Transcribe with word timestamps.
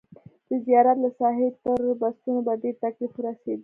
د 0.49 0.51
زیارت 0.65 0.97
له 1.03 1.09
ساحې 1.19 1.47
تر 1.63 1.79
بسونو 2.01 2.39
په 2.47 2.53
ډېر 2.61 2.75
تکلیف 2.83 3.13
ورسېدو. 3.15 3.59